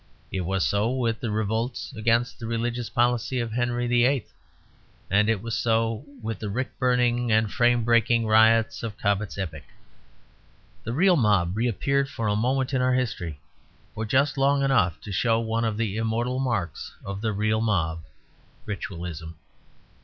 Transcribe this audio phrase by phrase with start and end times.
[0.31, 4.25] It was so with the revolts against the religious policy of Henry VIII.;
[5.11, 9.61] and it was so with the rick burning and frame breaking riots of Cobbett's epoch.
[10.85, 13.39] The real mob reappeared for a moment in our history,
[13.93, 17.99] for just long enough to show one of the immortal marks of the real mob
[18.65, 19.37] ritualism.